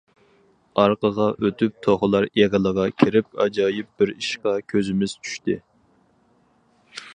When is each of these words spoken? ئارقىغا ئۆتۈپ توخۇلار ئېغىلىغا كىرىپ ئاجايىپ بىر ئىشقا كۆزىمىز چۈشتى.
ئارقىغا 0.83 1.27
ئۆتۈپ 1.47 1.75
توخۇلار 1.87 2.25
ئېغىلىغا 2.31 2.87
كىرىپ 3.03 3.29
ئاجايىپ 3.45 3.91
بىر 4.01 4.15
ئىشقا 4.15 4.57
كۆزىمىز 4.73 5.17
چۈشتى. 5.29 5.61